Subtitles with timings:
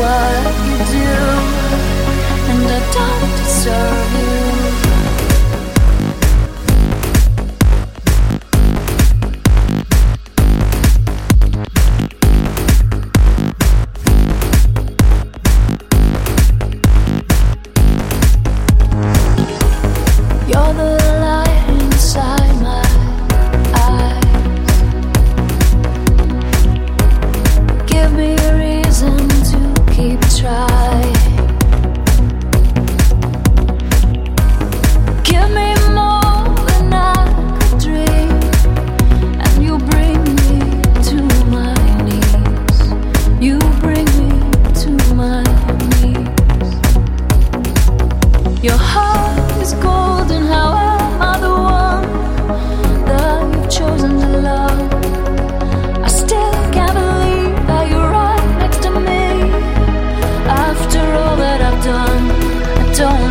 [0.00, 1.10] what you do,
[2.50, 4.51] and I don't deserve you.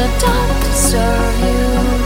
[0.00, 1.97] and I don't deserve you.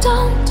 [0.00, 0.43] 当。